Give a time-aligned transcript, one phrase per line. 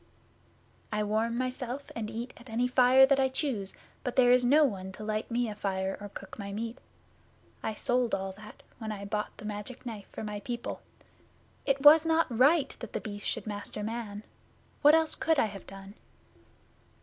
[0.91, 4.63] 'I warm myself and eat at any fire that I choose, but there is no
[4.63, 6.79] one to light me a fire or cook my meat.
[7.61, 10.81] I sold all that when I bought the Magic Knife for my people.
[11.67, 14.23] It was not right that The Beast should master man.
[14.81, 15.93] What else could I have done?